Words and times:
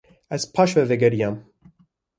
Ez 0.29 0.51
paş 0.53 0.77
ve 0.77 0.89
vegeriyam. 0.89 1.45